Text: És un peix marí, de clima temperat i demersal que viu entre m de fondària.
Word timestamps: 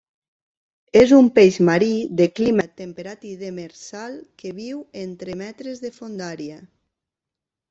És 1.01 1.11
un 1.17 1.27
peix 1.35 1.59
marí, 1.67 1.89
de 2.21 2.27
clima 2.39 2.65
temperat 2.81 3.27
i 3.33 3.35
demersal 3.43 4.17
que 4.43 4.55
viu 4.63 4.81
entre 5.03 5.37
m 5.37 5.53
de 5.85 5.93
fondària. 6.01 6.59